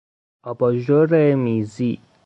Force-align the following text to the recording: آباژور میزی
آباژور 0.41 1.35
میزی 1.35 1.99